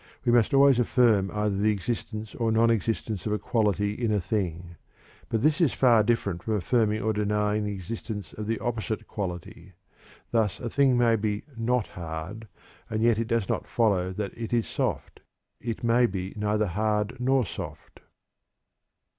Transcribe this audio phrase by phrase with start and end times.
[0.25, 4.19] We must always affirm either the existence or non existence of a quality in a
[4.19, 4.75] thing;
[5.29, 9.73] but this is far different from affirming or denying the existence of the opposite quality.
[10.31, 12.47] Thus a thing may be "not hard"
[12.89, 15.19] and yet it does not follow that it is "soft";
[15.59, 17.99] it may be neither hard nor soft.